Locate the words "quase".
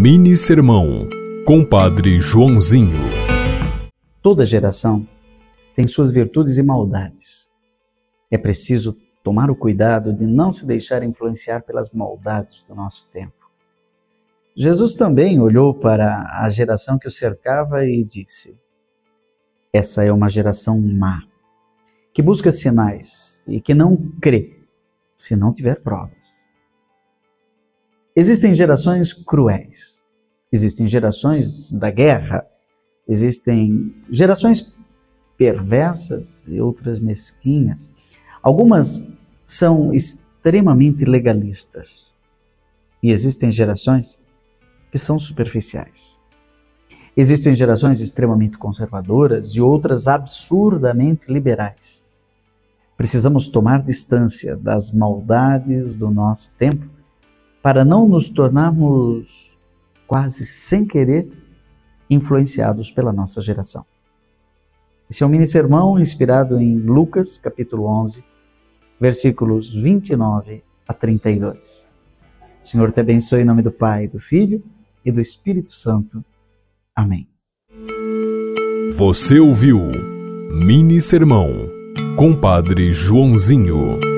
60.06-60.46